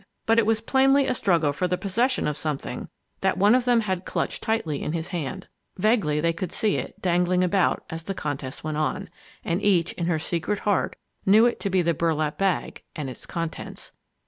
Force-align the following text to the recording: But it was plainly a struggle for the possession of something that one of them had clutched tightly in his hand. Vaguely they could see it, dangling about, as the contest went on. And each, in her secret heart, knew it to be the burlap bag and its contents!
But 0.25 0.39
it 0.39 0.47
was 0.47 0.61
plainly 0.61 1.05
a 1.05 1.13
struggle 1.13 1.53
for 1.53 1.67
the 1.67 1.77
possession 1.77 2.25
of 2.27 2.35
something 2.35 2.89
that 3.19 3.37
one 3.37 3.53
of 3.53 3.65
them 3.65 3.81
had 3.81 4.03
clutched 4.03 4.41
tightly 4.41 4.81
in 4.81 4.93
his 4.93 5.09
hand. 5.09 5.47
Vaguely 5.77 6.19
they 6.19 6.33
could 6.33 6.51
see 6.51 6.77
it, 6.77 6.99
dangling 7.03 7.43
about, 7.43 7.83
as 7.87 8.05
the 8.05 8.15
contest 8.15 8.63
went 8.63 8.77
on. 8.77 9.11
And 9.45 9.61
each, 9.61 9.93
in 9.93 10.07
her 10.07 10.17
secret 10.17 10.61
heart, 10.61 10.95
knew 11.23 11.45
it 11.45 11.59
to 11.59 11.69
be 11.69 11.83
the 11.83 11.93
burlap 11.93 12.39
bag 12.39 12.81
and 12.95 13.11
its 13.11 13.27
contents! 13.27 13.91